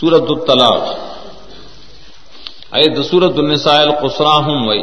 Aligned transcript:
سورت 0.00 0.30
الطلاق. 0.36 0.82
اے 2.74 2.86
د 2.96 3.02
سورت 3.10 3.38
النساء 3.38 3.80
القصرا 3.80 4.36
ہوں 4.46 4.66
وئی 4.68 4.82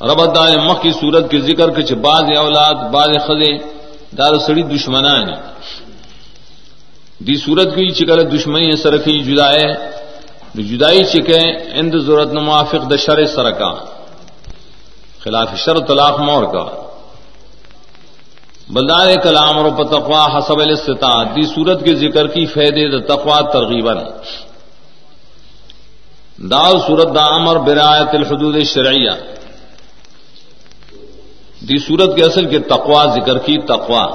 ربط 0.00 0.34
دائے 0.36 0.56
مخ 0.66 0.80
کی 0.82 0.90
صورت 1.00 1.30
کے 1.30 1.38
ذکر 1.48 1.70
کے 1.76 1.94
بعض 2.06 2.24
اولاد، 2.36 2.76
بعض 2.92 3.10
خزے 3.26 3.52
دار 4.18 4.38
سڑی 4.46 4.62
دشمنان. 4.74 5.26
دی 7.26 7.36
صورت 7.36 7.74
کی 7.74 7.88
چکر 7.98 8.18
دشمنی 8.34 8.76
سرکی 8.82 9.18
جدائے 9.24 9.66
جدائی 10.68 11.02
چکے 11.12 11.40
اند 11.78 11.94
ضرورت 12.06 12.32
موافق 12.32 12.82
د 12.90 12.92
شر 13.04 13.18
سرکا 13.34 13.72
خلاف 15.22 15.48
شر 15.64 15.78
طلاق 15.88 16.20
مور 16.20 16.44
کا. 16.52 16.64
بلدار 18.72 19.14
کلام 19.22 19.58
اور 19.58 19.70
پتقوا 19.70 20.24
حسب 20.26 20.60
الاستطاعت، 20.60 21.26
دی 21.36 21.42
صورت 21.42 21.84
کے 21.84 21.94
ذکر 21.94 22.26
کی 22.26 22.46
فیدے 22.46 22.84
د 22.88 23.06
تقوا 23.06 23.40
ترغیبا۔ 23.40 23.94
دا 26.50 26.64
صورت 26.86 27.08
دا 27.14 27.24
امر 27.34 27.56
برایت 27.56 28.14
الحدود 28.14 28.62
شرعیہ 28.64 29.10
دی 31.68 31.78
صورت 31.78 32.16
کے 32.16 32.24
اصل 32.24 32.44
کے 32.48 32.58
تقوا 32.58 33.04
ذکر 33.14 33.38
کی 33.38 33.58
تقوا 33.58 34.06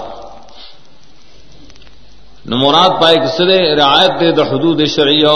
نمورات 2.46 3.02
پائے 3.02 3.16
کسرے 3.16 3.76
رعایت 3.76 4.20
دے 4.20 4.32
دا 4.32 4.44
حدود 4.44 4.86
شرعیہ 4.86 5.36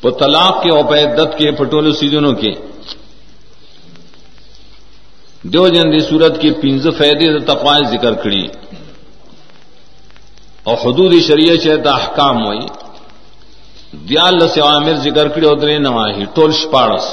پہ 0.00 0.10
طلاق 0.10 0.62
کے 0.62 0.70
اور 0.70 0.84
عدت 0.84 1.38
کے 1.38 1.50
پٹول 1.50 1.92
سیزنوں 1.94 2.32
کے۔ 2.32 2.71
دو 5.44 5.68
جن 5.68 5.92
دی 5.92 6.00
صورت 6.00 6.40
کی 6.40 6.50
پنز 6.50 6.86
فیدے 6.98 7.38
دا 7.38 7.54
تقوا 7.54 7.78
ذکر 7.90 8.14
کری۔ 8.14 8.46
اور 10.62 10.76
حدود 10.84 11.12
شریع 11.28 11.56
چاہتا 11.56 11.90
احکام 11.90 12.36
ہوئی۔ 12.46 12.66
دیال 14.08 14.48
سے 14.48 14.60
عامر 14.60 14.94
ذکر 14.94 15.28
کری 15.28 15.46
ادرے 15.46 15.78
نواہی، 15.78 16.24
ٹول 16.34 16.52
شپارس 16.52 17.06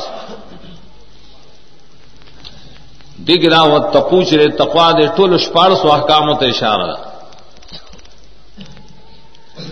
دگرا 3.27 3.61
و 3.63 3.77
تپوچ 3.93 4.33
رے 4.33 4.47
تقوا 4.47 4.91
دے 4.91 5.05
ٹول 5.15 5.37
شپارس 5.37 5.85
و 5.85 5.91
احکام 5.91 6.33
تے 6.37 6.45
اشارہ 6.45 6.91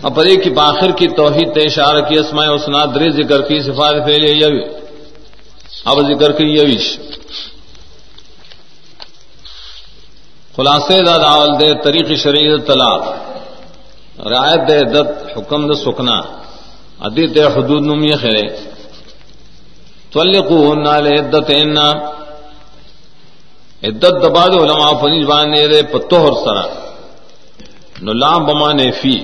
اب 0.02 0.20
ارے 0.20 0.36
کی 0.36 0.50
باخر 0.50 0.90
کی 0.90 1.08
توحید 1.08 1.48
تے 1.54 1.60
اشارہ 1.60 2.00
کی 2.08 2.18
اسماء 2.18 2.48
اسنا 2.56 2.84
درے 2.94 3.08
ذکر 3.10 3.40
کی 3.42 3.60
صفات 3.60 3.94
پھیلے 4.04 4.32
یوی۔ 4.42 4.62
اب 5.84 5.96
ذکر 6.10 6.32
کی 6.32 6.44
یویش۔ 6.44 6.86
خلاصے 10.58 10.98
دا 11.06 11.16
داول 11.22 11.50
دے 11.60 11.68
طریق 11.84 12.08
شریعت 12.18 12.66
طلاق. 12.66 13.02
رعایت 14.30 14.60
دے 14.68 14.76
عدت، 14.84 15.08
حکم 15.34 15.60
د 15.70 15.72
سکنا. 15.84 16.18
ادی 17.06 17.26
تے 17.34 17.42
حدود 17.54 17.82
نمی 17.90 18.12
خیرے 18.22 18.46
تولقوهن 20.12 20.86
علی 20.96 21.14
عدت 23.88 24.14
دباد 24.22 24.52
علماء 24.62 24.92
فنیج 25.00 25.24
باندې 25.30 25.60
دے 25.72 25.80
پتوہر 25.92 26.32
سرا. 26.44 26.66
نو 28.02 28.12
لام 28.22 28.40
بمانے 28.46 28.90
فی 29.00 29.14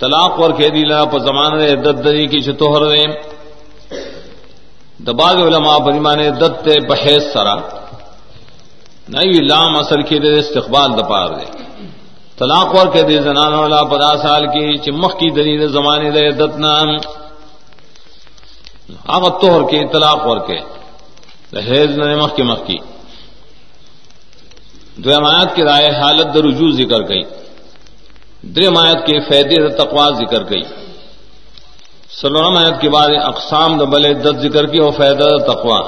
طلاق 0.00 0.32
ور 0.40 0.50
کہہ 0.58 0.74
دی 0.74 0.84
لا 0.90 1.04
په 1.12 1.18
زمانہ 1.28 1.56
دے 1.60 1.68
عدت 1.76 1.96
دری 2.04 2.26
کی 2.32 2.40
چتوہر 2.46 2.82
دے. 2.90 3.04
دباد 5.06 5.36
علماء 5.46 5.78
بریمانے 5.86 6.24
عدت 6.34 6.54
تے 6.64 6.74
بحیث 6.90 7.22
سرا. 7.32 7.56
نہیں 9.14 9.42
لام 9.48 9.76
اثر 9.76 10.00
کے 10.08 10.18
دے 10.18 10.32
استقبال 10.38 10.90
دپار 10.98 11.28
دے. 11.38 11.46
طلاق 12.38 12.74
ور 12.74 12.86
کے 12.94 13.02
دے 13.08 13.16
زنان 13.22 13.54
والا 13.54 13.82
پدا 13.90 14.12
سال 14.22 14.46
کی 14.54 14.64
چمخ 14.84 15.12
کی 15.18 15.28
دلیل 15.30 15.60
زمانے 15.72 16.10
دے 16.10 16.26
عدت 16.28 16.52
نام 16.64 16.88
توہر 19.40 19.62
کے 19.70 19.78
طلاق 19.92 20.26
ور 20.26 20.40
کے. 20.46 20.58
حیض 21.68 21.90
نے 21.98 22.16
مخ 22.16 22.34
کی 22.36 22.42
مخ 22.42 22.60
کی. 22.66 22.78
دو 24.96 25.10
امایات 25.14 25.54
کی 25.56 25.62
رائے 25.64 25.90
حالت 26.00 26.34
در 26.34 26.44
رجوع 26.44 26.70
ذکر 26.72 27.02
گئی 27.08 27.22
دو 28.54 28.60
امایت 28.68 29.00
کے 29.06 29.18
فیدے 29.28 29.56
تقوا 29.78 30.08
ذکر 30.18 30.42
گئی 30.50 30.62
سلام 32.20 32.56
آیت 32.56 32.80
کے 32.80 32.88
بعد 32.90 33.10
اقسام 33.22 33.70
دبل 33.78 34.04
عدت 34.06 34.36
ذکر 34.42 34.66
کی 34.72 34.78
اور 34.78 34.92
فیدہ 34.98 35.28
تقوا 35.46 35.80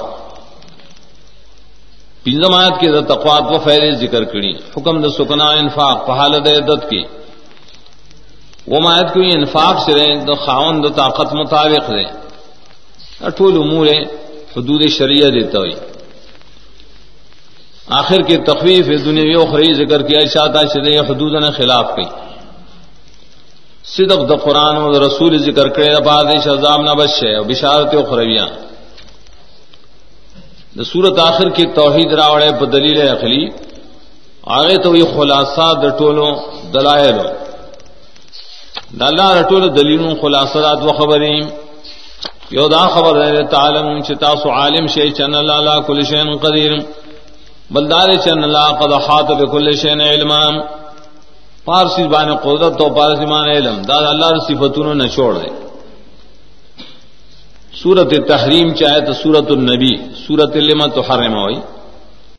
پنجم 2.27 2.55
آیت 2.55 2.81
کی 2.81 2.89
تقوات 3.09 3.51
و 3.51 3.59
فیدے 3.65 3.91
ذکر 3.97 4.25
کری 4.31 4.53
حکم 4.77 5.01
د 5.03 5.13
سکنا 5.17 5.49
انفاق 5.57 6.07
پہالت 6.07 6.49
عدت 6.51 6.89
کی 6.91 7.03
وہ 8.67 8.81
مایت 8.83 9.13
کو 9.15 9.21
انفاق 9.33 9.77
سے 9.81 9.93
رہیں 9.95 10.25
تو 10.27 10.35
خاون 10.37 10.83
دو 10.83 10.89
طاقت 10.97 11.35
مطابق 11.35 11.91
رہے 11.91 12.05
اٹھول 13.23 13.57
امور 13.57 13.87
حدود 14.57 14.83
شریعہ 14.91 15.29
دیتا 15.31 15.59
ہوئی 15.59 15.75
آخر 17.97 18.23
کی 18.23 18.37
تخویف 18.45 18.87
دنیا 19.05 19.39
اخری 19.41 19.73
ذکر 19.77 20.03
کیا 20.03 20.27
چاہتا 20.27 20.67
شدہ 20.69 20.99
حدود 21.09 21.41
نے 21.43 21.51
خلاف 21.57 21.97
کی 21.97 22.09
صدق 23.87 24.29
د 24.31 24.45
قرآن 24.45 24.77
و 24.79 24.93
رسول 25.01 25.39
ذکر 25.41 25.69
کرے 25.71 25.95
بعد 26.05 26.37
شزام 26.45 26.83
نہ 26.83 26.95
بش 26.99 27.23
ہے 27.23 27.41
بشارت 27.49 27.95
اخرویاں 27.97 28.47
د 30.79 30.85
صورت 30.93 31.19
آخر 31.19 31.49
کی 31.57 31.65
توحید 31.81 32.13
راوڑے 32.21 32.51
په 32.61 32.67
دلیل 32.73 32.99
عقلی 33.09 33.45
آگے 34.57 34.77
تو 34.85 34.97
یہ 34.97 35.07
خلاصہ 35.17 35.67
د 35.83 35.85
ټولو 35.99 36.27
دلائل 36.75 37.19
د 38.99 39.03
الله 39.11 39.29
رټولو 39.41 39.67
دلیلونو 39.79 40.15
خلاصات 40.21 40.83
و 40.83 40.93
خبریں 40.99 41.39
یو 42.51 42.67
دا 42.69 42.85
خبر 42.95 43.15
ہے 43.25 43.43
تعلم 43.55 43.87
چې 44.03 44.15
تاسو 44.19 44.51
عالم 44.51 44.87
شي 44.87 45.11
چې 45.13 45.23
الله 45.23 45.61
لا 45.69 45.77
کل 45.87 46.03
شیء 46.11 46.37
قدیر. 46.45 46.73
بلدار 47.75 48.09
چې 48.09 48.31
الله 48.47 48.69
قد 48.81 48.93
حاط 49.07 49.31
بكل 49.41 49.77
شیء 49.83 49.95
علما. 50.13 50.43
پارسی 51.65 52.07
باندې 52.07 52.35
قدرت 52.45 52.81
او 52.81 52.89
پارسی 52.99 53.27
باندې 53.27 53.57
علم، 53.57 53.83
دا 53.83 53.97
الله 54.11 54.39
صفاتونو 54.49 54.93
نه 54.95 55.09
چھوڑ 55.15 55.33
دے 55.39 55.51
سورت 57.83 58.15
تحریم 58.29 58.75
چاہے 58.75 59.01
تو 59.07 59.13
سورت 59.23 59.51
النبی. 59.51 59.95
سورت 60.27 60.57
لما 60.57 60.87
تو 60.87 61.01
حرم 61.01 61.35
ہوئی۔ 61.35 61.57